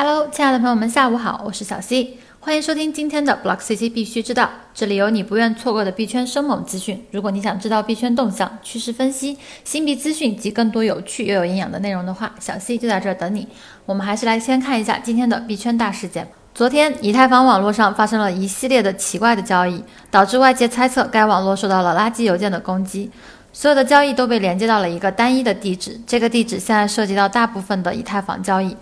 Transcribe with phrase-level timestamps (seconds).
[0.00, 7.04] Hello，亲爱的朋友们，下午好，我是小 C，欢迎收听今天的 Block CC 必须知道，这里有你不愿错过的币圈生猛资讯。
[7.10, 13.48] 如果你想知道币圈动向、趋势分析、新币资讯及更多有趣又有营养的内容的话，小 C 就在这儿等你。
[13.86, 16.28] 我们还是来先看一下今天的币圈大事件。
[16.54, 23.10] 昨天，以太坊网络上发生了一系列的奇怪的交易，导致外界猜测该网络受到了垃圾邮件的攻击。
[23.52, 28.76] 所有的交易都被连接到了一个单一的地址，这个地址现在涉及到大部分的以太坊交易。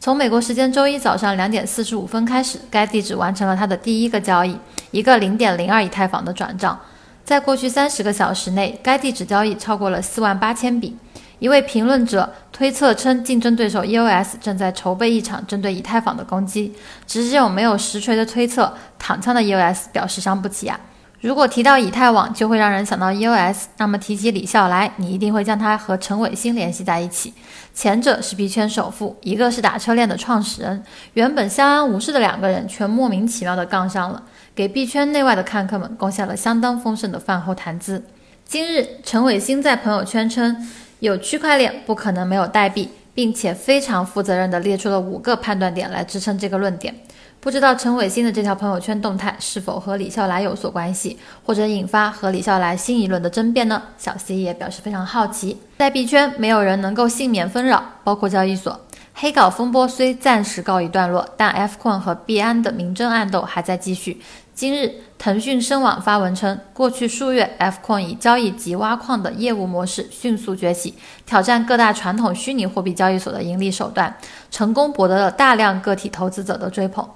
[0.00, 4.56] 从美国时间周一早上两点四十五分开始，该地址完成了它的第一个交易，
[4.92, 6.80] 一个零点零二以太坊的转账。
[7.22, 10.96] 在过去三十个小时内，该地址交易超过了四万八千笔。
[11.38, 16.74] 一位评论者推测称，竞争对手 EOS 正在筹备一场针对以太坊的攻击。
[17.06, 20.80] 只是这种没有实锤的推测，躺枪的 EOS 表示伤不起啊。
[21.20, 23.64] 如果提到以太网，就会让人想到 EOS。
[23.76, 27.34] 那么提起李笑来，你一定会将他和陈伟星联系在一起。
[27.74, 30.82] 前者是币圈首富，一个是打车链的创始人。
[31.12, 34.22] 原本相安无事的两个人，却莫名其妙的杠上了，
[34.54, 38.02] 给币圈内外的看客们贡献了相当丰盛的饭后谈资。
[38.46, 40.66] 今日，陈伟星在朋友圈称，
[41.00, 46.94] 有区块链不可能没有代币，并且非常负责任地列出了五个判断点来支撑这个论点。
[47.42, 53.82] 不知道陈伟星的这条朋友圈动态是否和李笑来有所关系，或者引发和李笑来新一轮的争辩呢？
[53.96, 55.56] 小 C 也表示非常好奇。
[55.78, 58.78] 在币圈，没有人能够幸免纷扰，包括交易所。
[59.14, 64.20] 黑稿风波虽暂时告一段落，但 Fcoin 和币安的明争暗斗还在继续。
[64.54, 74.14] 今日，腾讯深网发文称，过去数月，Fcoin 以交易及挖矿的业务模式迅速崛起，挑战各大传统虚拟货币交易所的盈利手段，
[74.50, 77.08] 成功博得了大量个体投资者的追捧。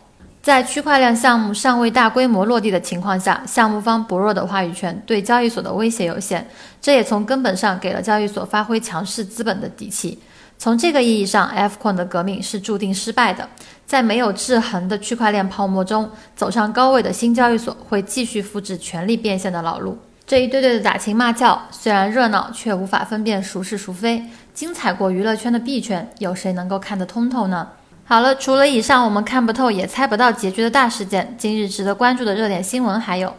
[0.45, 6.47] 在区块链项目尚未大规模落地的情况下，项目方薄弱的话语权对交易所的威胁有限，
[6.83, 10.19] 这也从根本上给了交易所发挥强势资本的底气。
[10.59, 13.49] 从这个意义上，Fcoin 的革命是注定失败的。
[13.87, 19.97] 在没有制衡的区块链泡沫中，走上高位的新交易所会继续复制权力变现的老路。
[20.27, 24.23] 这一对对的打情骂俏，虽然热闹，却无法分辨孰是孰非。
[24.53, 27.69] 精彩过娱乐圈的币圈，有谁能够看得通透呢？
[28.07, 33.35] 好了，除了以上我们看不透也猜不到结局的大事件，今日值得关注的热点新闻还有：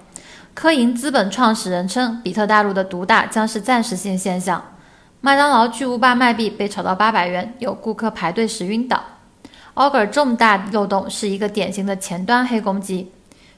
[0.56, 4.60] 科银资本创始人称，比特大陆的独大将是暂时性现象；
[5.22, 9.04] 麦当劳巨无霸卖币被炒到八百元，有顾客排队时晕倒
[9.76, 13.12] ；Augur 重大漏洞是一个典型的前端黑攻击；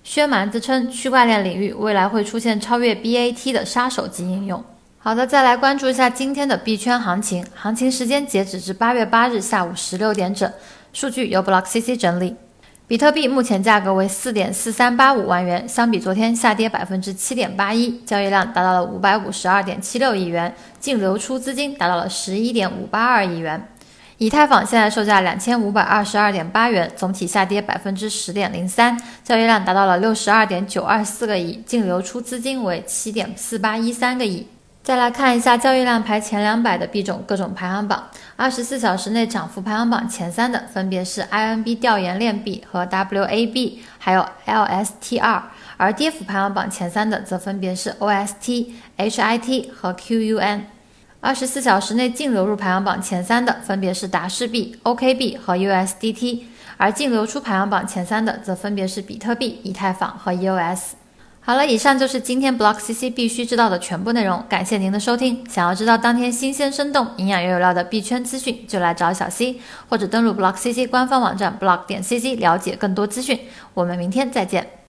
[0.04, 4.62] 薛蛮子称，区块链领域未来会出现超越 BAT 的杀手级应用。
[5.00, 10.52] 好的，再来关注一下今天的币圈行情，行情时间截止至八月八日下午十六点整。
[10.94, 12.36] 数据由 Block CC 整理，
[12.88, 23.68] 比特币目前价格为四点四三八五万元，相比昨天下跌百分之七点八一，交易量达到了五百五十二点七六亿元，净流出资金达到了十一点五八二亿元。
[24.20, 34.48] 以太坊现在售价两千五百二十二点八元，总体下跌百分之十点零三，交易量达到了六十二点九二四个亿，净流出资金为七点四八一三个亿。
[34.88, 45.42] 再来看一下交易量排前两百的币种各种排行榜，二十四小时内涨幅排行榜前三的分别是 INB 调研链币和 WAB，还有 LSTR，
[45.76, 48.68] 而跌幅排行榜前三的则分别是 OST、
[48.98, 50.62] HIT 和 QUN。
[51.20, 56.44] 二十四小时内净流入排行榜前三的分别是达氏币、OKB 和 USDT，
[56.78, 60.92] 而净流出排行榜前三的则分别是比特币、以太坊和 EOS。
[61.48, 64.44] 好了，以上就是今天 Block CC 必须知道的全部内容。
[64.50, 65.46] 感谢您的收听。
[65.50, 73.40] 想要知道当天新鲜、生动、营养又有料的币圈资讯，就来找小 C，或者登录 Block CC 官方网站 block 点 cc 了解更多资讯。
[73.74, 74.78] 我们明天再见。